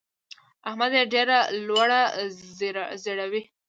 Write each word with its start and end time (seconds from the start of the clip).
احمد 0.69 0.91
يې 0.97 1.03
ډېره 1.13 1.37
لوړه 1.67 2.01
ځړوي. 3.03 3.41